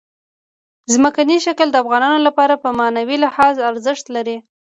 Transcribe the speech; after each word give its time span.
ځمکنی 0.93 1.37
شکل 1.45 1.67
د 1.71 1.75
افغانانو 1.83 2.19
لپاره 2.27 2.53
په 2.63 2.69
معنوي 2.79 3.17
لحاظ 3.25 3.55
ارزښت 3.69 4.05
لري. 4.15 4.37